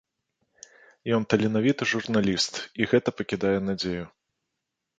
[1.17, 4.05] Ён таленавіты журналіст, і гэта пакідае надзею.